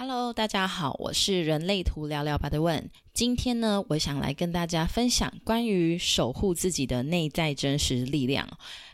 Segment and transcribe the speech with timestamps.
[0.00, 2.88] Hello，大家好，我是人类图聊聊吧的问。
[3.12, 8.48] 今天呢，我想来跟大家分享关于守护自己的内在真实力量。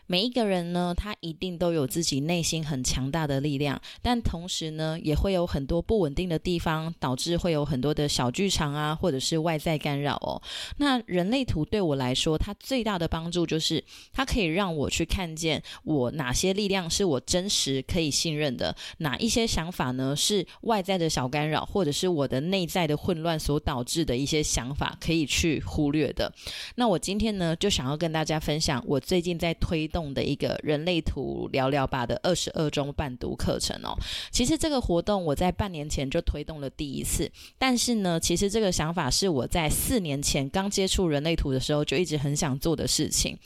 [0.07, 10.39] 每一个人呢，他一定都有自己内心很强大的力量，但同时呢，也会有很多不稳定的地方，导致会有很多的小剧场啊，或者是外在干扰哦。
[10.77, 26.31] 那人类图对我来说，它最大的帮助就是，它可以让我去看见我哪些力量是我真实可以信任的，哪一些想法呢是外在的小干扰，或者是我的内在的混乱所导致的一些想法可以去忽略的。
[26.75, 29.89] 那我今天呢，就想要跟大家分享我最近在推。
[29.95, 33.95] 动的一个人类图聊聊吧的二十二中伴读课程哦，
[34.29, 43.37] 其实这个活动我在半年前就推动了第一次，但是呢，其实这个想法是我在四年前刚接触人类图的时候就一直很想做的事情。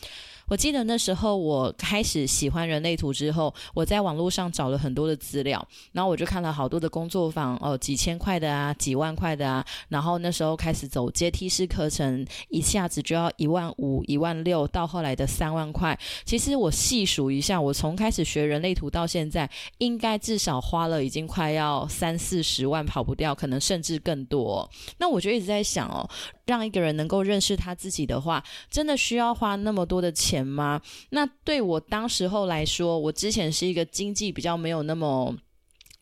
[0.49, 15.97] 我记得那时候我开始喜欢人类图之后，我在网络上找了很多的资料，然后我就看了好多的工作坊哦，几千块的啊，几万块的啊，然后那时候开始走阶梯式课程，一下子就要一万五、一万六，到后来的三万块。
[16.25, 24.67] 其实我细数一下，我从开始学人类图到现在，应该至少花了已经快要三四十万，跑不掉，可能甚至更多。
[24.97, 26.09] 那我就一直在想哦。
[26.49, 30.81] 让一个人能够认识他自己的话，真的需要花那么多的钱吗？
[31.11, 35.35] 那对我当时候来说，我之前是一个经济比较没有那么。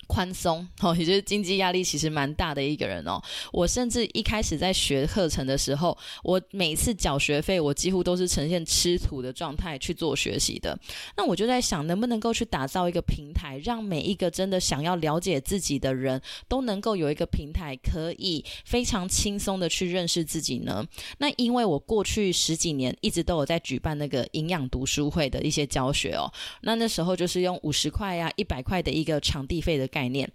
[0.07, 3.21] 宽松哦，也就是经济压力其实蛮大的一个人哦。
[3.51, 10.79] 我甚至一开始在学课程的时候，我每次缴学费，我几乎都是呈现吃土的状态去做学习的。
[11.17, 20.85] 那我就在想，能不能够去打造一个平台，让每一个真的想要了解自己的人都能够有一个平台，可以非常轻松的去认识自己呢？
[21.17, 29.85] 那因为我过去十几年一直都有在举办那个营养读书会的一些教学哦，那那时候就是用五十块呀、一百块的一个场地费的。
[29.97, 30.29] 概念，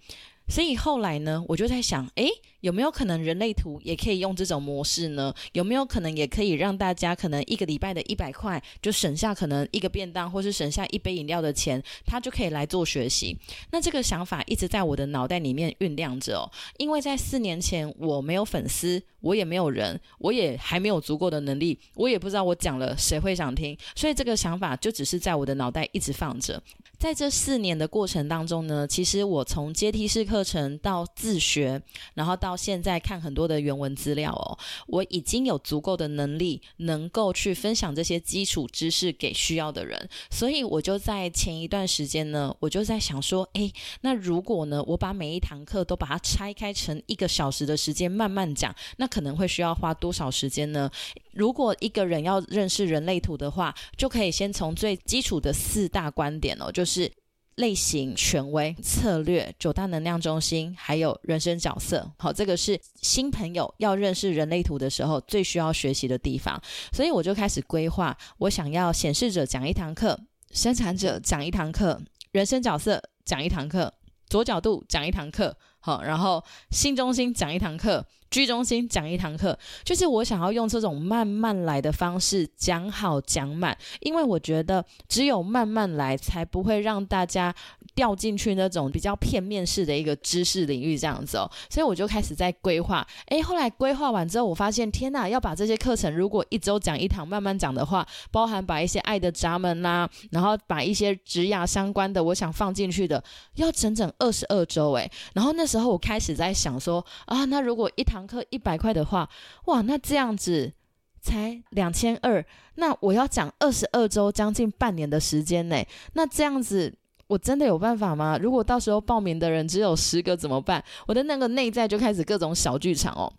[0.49, 2.29] 所以后来呢，我就在想，诶。
[2.63, 5.35] 有没有可能人类图也可以用这种模式呢？
[5.53, 13.37] 有没有可能也可以让大家可能一个礼拜的一百块就省下可能一个便当，或是省下一杯饮料的钱，他就可以来做学习？
[13.73, 16.51] 那这个想法一直在我的脑袋里面酝酿着哦。
[16.79, 26.63] 因为在四年前我没有粉丝，我也没有人，我也还没有足够的能力，我也不知道我讲了谁会想听，所以这个想法就只是在我的脑袋一直放着。
[26.97, 31.83] 在这四年的过程当中呢，其实我从阶梯式课程到自学，
[32.15, 50.91] 然后到到现在看很多的原文资料哦，我已经有足够的能力能够去分享这些基础知识给需要的人，所以我就在前一段时间呢，我就在想说，诶，那如果呢，我把每一堂课都把它拆开成一个小时的时间慢慢讲，那可能会需要花多少时间呢？
[51.33, 57.11] 如果一个人要认识人类图的话，就可以先从最基础的四大观点哦，就是。
[57.57, 62.11] 类型、权威、策略、九大能量中心，还有人生角色。
[62.19, 66.61] 好，这个是新朋友要认识人类图的时候最需要学习的地方。
[66.93, 70.19] 所以我就开始规划，我想要显示者讲一堂课，
[70.51, 73.93] 生产者讲一堂课，人生角色讲一堂课，
[74.27, 75.57] 左角度讲一堂课。
[75.81, 78.07] 好，然后新中心讲一堂课。
[78.33, 87.55] 居中心讲一堂课，就是我想要用这种慢慢来的方式讲好讲满，因为我觉得只有慢慢来，才不会让大家
[87.95, 91.49] 掉进去那种比较片面式的一个知识领域这样子哦。
[91.69, 103.23] 所以我就开始在规划，诶，后来规划完之后，我发现天呐，要把这些课程如果一周讲一堂，慢慢讲的话，包含把一些爱的闸门啦，然后把一些职涯相关的，我想放进去的，
[103.57, 105.11] 要整整二十二周诶。
[105.35, 109.29] 然后那时候我开始在想说啊，那如果一堂课一百块的话，
[109.67, 110.73] 哇，那这样子
[111.21, 112.45] 才两千二，
[112.77, 115.77] 那我要讲二十二周，将近半年的时间呢。
[116.15, 116.93] 那这样子
[117.27, 118.39] 我真的有办法吗？
[118.41, 120.83] 如果到时候报名的人只有十个怎么办？
[121.07, 123.33] 我的那个内在就开始各种小剧场哦。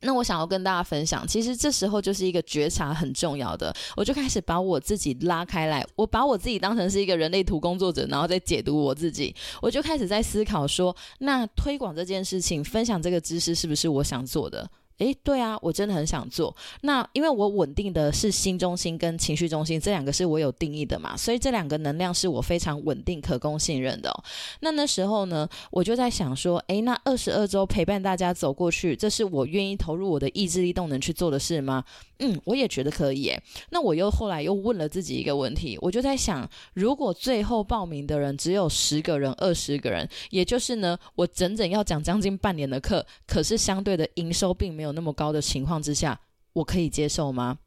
[0.00, 14.70] 那我想要跟大家分享，其实这时候就是一个觉察很重要的，我就开始把我自己拉开来，我把我自己当成是一个人类图工作者，然后再解读我自己，我就开始在思考说，那推广这件事情，分享这个知识是不是我想做的？
[14.98, 16.54] 诶，对啊，我真的很想做。
[16.82, 24.12] 那因为我稳定的是心中心跟情绪中心这两个是我有定义的嘛，所以这两个能量是我非常稳定、可供信任的。
[24.60, 31.84] 那那时候呢，我就在想说，诶，那二十二周陪伴大家走过去，这是我愿意投入我的意志力动能去做的事吗？
[32.18, 33.28] 嗯，我也觉得可以。
[33.28, 33.40] 诶，
[33.70, 44.87] 那我又后来又问了自己一个问题，我就在想，如果最后报名的人只有十个人、二十个人，也就是呢，我整整要讲将近半年的课，可是相对的营收并没有。
[44.88, 46.20] 有那么高的情况之下，
[46.54, 47.58] 我可以接受吗？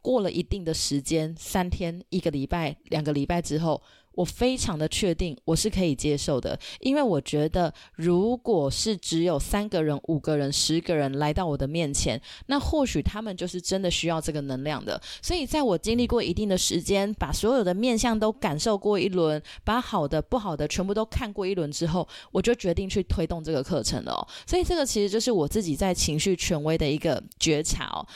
[0.00, 3.82] 过了一定的时间，三天、一个礼拜、两个礼拜之后，
[4.16, 15.00] 我非常的确定我是可以接受的，因为我觉得如果是只有三个人、五个人、十个人来到我的面前，那或许他们就是真的需要这个能量的。
[15.22, 24.26] 所以在我经历过一定的时间，把所有的面相都感受过一轮，把好的、不好的全部都看过一轮之后，我就决定去推动这个课程了。
[24.46, 28.06] 所以这个其实就是我自己在情绪权威的一个觉察哦。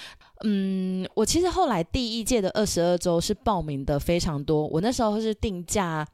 [0.44, 6.06] 嗯，我其实后来第一届的二十二周是报名的非常多，我那时候是定价。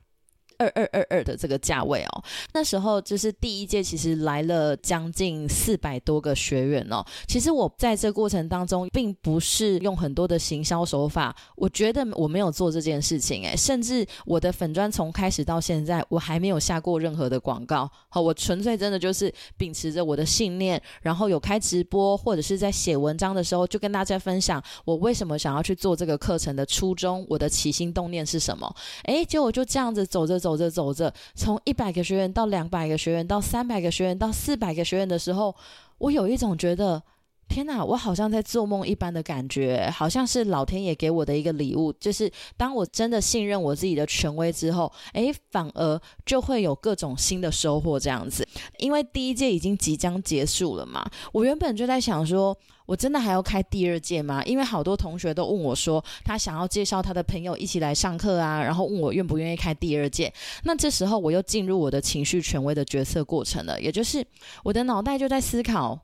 [0.59, 2.23] 二二二二的这个价位哦，
[2.53, 7.05] 那时候就是第一届，其实来了将近四百多个学员哦。
[7.27, 17.91] 其实我在这过程当中，并不是用很多的行销手法，我觉得我没有做这件事情诶，甚至我的粉砖从开始到现在，我还没有下过任何的广告。
[18.09, 28.75] 好，我纯粹真的就是秉持着我的信念，然后有开直播或者是在写文章的时候，就跟大家分享我为什么想要去做这个课程的初衷，我的起心动念是什么。
[29.05, 30.37] 诶，结果就这样子走着。
[30.47, 35.53] 走着走着，从一百个学员到两百个学员，到三百个学员，到四百个学员的时候，
[35.99, 37.03] 我有一种觉得，
[37.49, 41.93] 天哪，我好像在做梦一般的感觉，好像是老天爷给我的一个礼物。
[41.95, 47.99] 就是当我真的信任我自己的权威之后，诶，反而就会有各种新的收获。
[47.99, 48.47] 这样子，
[48.79, 52.57] 因为第一届已经即将结束了嘛，我原本就在想说。
[52.87, 54.41] 我真的还要开第二届吗？
[54.45, 60.33] 因为好多同学都问我说，他想要介绍他的朋友一起来上课啊，然后问我愿不愿意开第二届。
[60.63, 64.25] 那这时候我又进入我的情绪权威的决策过程了，也就是
[64.63, 65.99] 我的脑袋就在思考：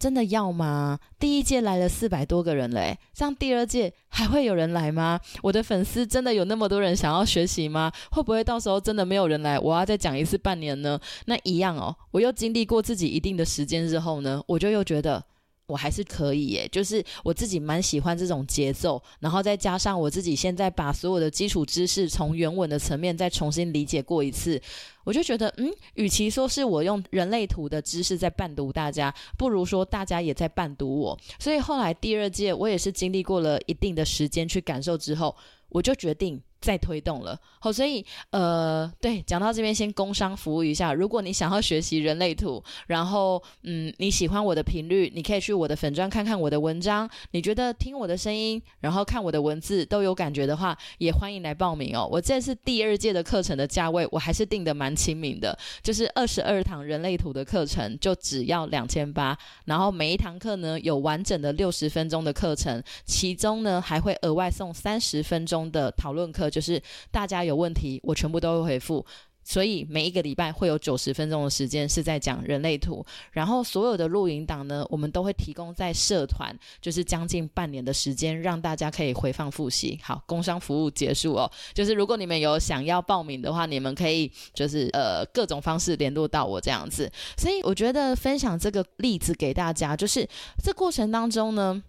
[0.00, 0.98] 真的要吗？
[1.18, 5.20] 第一届来了四百多个人嘞，这样第二届还会有人来吗？
[5.42, 7.92] 我的粉丝真的有那么多人想要学习吗？
[8.10, 10.98] 会不会到时候真的没有人来，我要再讲一次半年呢？
[11.26, 15.22] 那一样哦，我又经历过自己一定的时间之后呢，我就又觉得。
[15.70, 24.60] 我还是可以耶，就是我自己蛮喜欢这种节奏，然后再加上我自己现在把所有的基础知识从原文的层面再重新理解过一次，
[25.04, 31.18] 我就觉得，嗯，与其说是我用人类图的知识在伴读大家，不如说大家也在伴读我。
[31.38, 35.36] 所以后来第二届我也是经历过了一定的时间去感受之后，
[35.68, 36.42] 我就决定。
[36.60, 40.92] 再推动了，好，所以呃，对，讲到这边先工商服务一下。
[40.92, 47.08] 如果你想要学习人类图，然后嗯，你喜欢我的频率，你可以去我的粉砖看看我的文章。
[47.30, 52.06] 你觉得听我的声音，然后看我的文字都有感觉的话，也欢迎来报名哦。
[52.12, 59.34] 我这次第二届的课程的价位，我还是定的蛮亲民的，就是二十二堂人类图的课程就只要两千八，
[59.64, 66.49] 然后每一堂课呢有完整的六十分钟的课程，其中呢还会额外送三十分钟的讨论课。
[66.50, 69.04] 就是大家有问题，我全部都会回复，
[69.42, 79.98] 所以每一个礼拜会有九十分钟的时间是在讲人类图，然后所有的录影档呢，我们都会提供在社团，就是将近半年的时间，让大家可以回放复习。
[80.02, 87.10] 好，工商服务结束哦，就是如果你们有想要报名的话，你们可以就是呃各种方式联络到我这样子。
[87.36, 90.28] 所以我觉得分享这个例子给大家，就是
[90.62, 91.82] 这过程当中呢。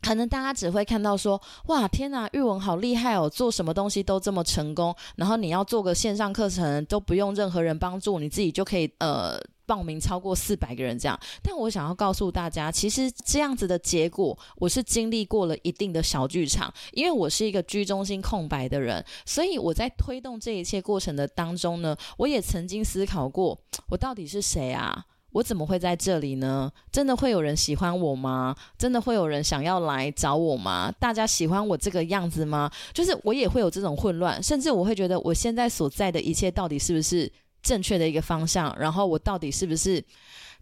[0.00, 4.94] 可能大家只会看到说，哇，天哪，玉文好厉害哦，做什么东西都这么成功。
[5.16, 11.18] 然后你要做个线上课程，都不用任何人帮助，你自己就可以呃报名超过四百个人这样。
[11.42, 23.58] 但我想要告诉大家，其实这样子的结果，我是经历过了一定的小剧场，因为我是一个居中心空白的人，所以我在推动这一切过程的当中呢，我也曾经思考过，
[23.90, 25.04] 我到底是谁啊？
[25.32, 26.70] 我怎么会在这里呢？
[26.90, 28.54] 真的会有人喜欢我吗？
[28.76, 30.92] 真的会有人想要来找我吗？
[30.98, 32.70] 大家喜欢我这个样子吗？
[32.92, 37.30] 就是我也会有这种混乱，甚至我会觉得我现在所在的一切到底是不是
[37.62, 38.76] 正确的一个方向？
[38.78, 40.04] 然后我到底是不是？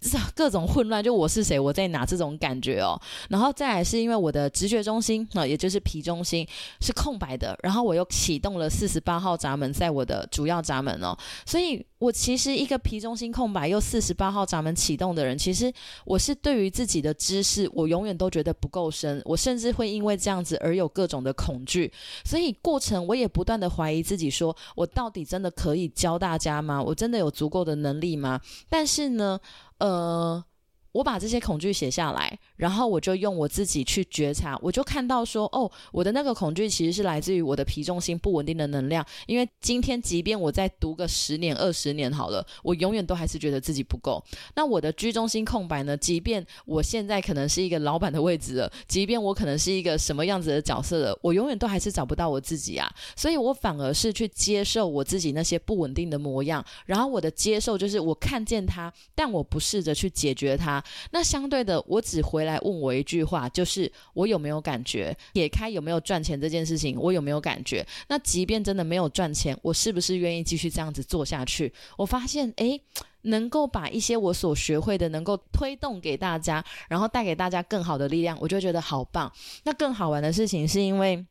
[0.00, 2.96] 就是各种混乱，就我是谁，我在哪这种感觉哦。
[3.28, 6.46] 然后再来是因为我的直觉中心啊，也就是皮中心
[6.80, 15.72] 是空白的，然后我又启动了四十八号闸门在我的主要闸门哦，所以我其实一个皮中心空白又四十八号闸门启动的人，其实
[16.04, 21.92] 我是对于自己的知识，我永远都觉得不够深，我甚至会因为这样子而有各种的恐惧，
[22.24, 26.82] 所以过程我也不断的怀疑自己，说我到底真的可以教大家吗？
[26.82, 28.40] 我真的有足够的能力吗？
[28.68, 29.38] 但是呢。
[29.78, 30.44] 呃，
[30.92, 39.04] 我把这些恐惧写下来，然后我就用我自己去觉察，我就看到说，哦，我的那个恐惧其实是来自于我的皮重心不稳定的能量。
[39.26, 44.22] 因为今天，即便我再读个十年、二十年好了，我永远都还是觉得自己不够。
[44.54, 45.96] 那我的居中心空白呢？
[45.96, 52.90] 即便我现在可能是一个老板的位置了，即便我可能是一个什么样子的角色了，我永远都还是找不到我自己啊。
[53.14, 60.77] 所以我反而是去接受我自己那些不稳定的模样，然后我的接受就是我看见它，但我不试着去解决它。
[61.12, 62.48] 那相对的，我只回。
[62.48, 65.14] 来问我一句话，就是我有没有感觉？
[65.34, 67.86] 撇开有没有赚钱这件事情，我有没有感觉？
[68.08, 71.70] 那即便真的没有赚钱，我是不是愿意继续这样子做下去？
[71.98, 72.80] 我发现，诶，
[73.22, 79.30] 能够把一些我所学会的，能够推动给大家，然后带给大家更好的力量，我就觉得好棒。
[79.64, 81.26] 那更好玩的事情是因为。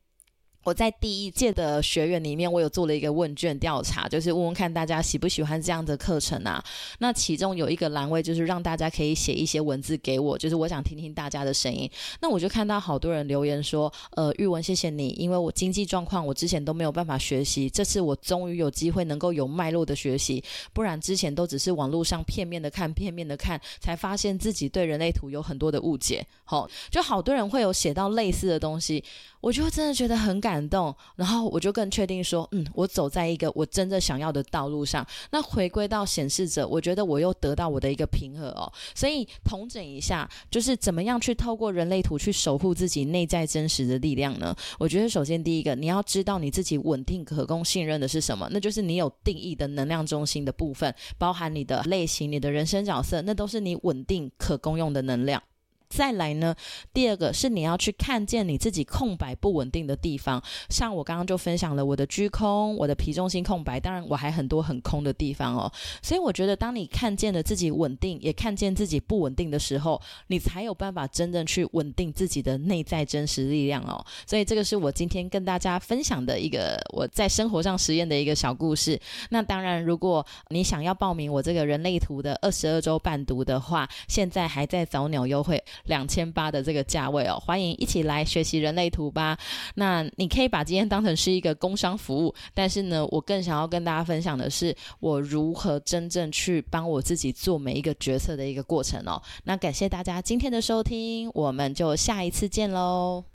[0.63, 6.61] 我在第一届的学员里面，我有做了一个问卷调查，就是问问看大家喜不喜欢这样的课程啊。
[6.99, 11.89] 那其中有一个栏位就是让大家可以写一些文字给我，就是我想听听大家的声音。
[12.19, 26.27] 那我就看到好多人留言说，呃，玉文谢谢你，因为我经济状况我之前都没有办法学习，这次我终于有机会能够有脉络的学习，不然之前都只是网络上片面的看，片面的看，才发现自己对人类图有很多的误解。
[26.43, 29.01] 好，就好多人会有写到类似的东西。
[29.47, 35.07] 我就真的觉得很感动，然后我就更确定说，嗯，我走在一个我真正想要的道路上。
[35.31, 38.69] 那回归到显示者，我觉得我又得到我的一个平和哦。
[38.93, 44.53] 所以统整一下，就是怎么样去透过人类图去守护自己内在真实的力量呢？
[44.77, 55.41] 我觉得首先第一个，你要知道你自己稳定、可供信任的是什么，那就是你有定义的能量中心的部分，包含你的类型、你的人生角色，那都是你稳定可供用的能量。
[55.89, 56.55] 再来呢，
[56.93, 65.71] 第二个是你要去看见你自己空白不稳定的地方，像我刚刚就分享了我的居空，我的皮中心空白，当然我还很多很空的地方哦。
[66.01, 74.05] 所以我觉得，当你看见了自己稳定，也看见自己不稳定的时候，你才有办法真正去稳定自己的内在真实力量哦。
[74.25, 78.99] 所以这个是我今天跟大家分享的一个我在生活上实验的一个小故事。
[79.29, 85.63] 那当然，如果你想要报名我这个人类图的二十二周伴读的话，现在还在早鸟优惠。
[85.85, 89.37] 两千八的这个价位哦，欢迎一起来学习人类图吧。
[89.75, 99.21] 那你可以把今天当成是一个工商服务，但是呢，我更想要跟大家分享的是，我如何真正去帮我自己做每一个决策的一个过程哦。
[99.43, 103.23] 那感谢大家今天的收听，我们就下一次见喽。